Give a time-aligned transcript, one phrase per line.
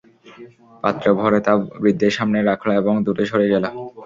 [0.83, 1.53] পাত্র ভরে তা
[1.81, 3.65] বৃদ্ধের সামনে রাখল এবং দূরে সরে গেল।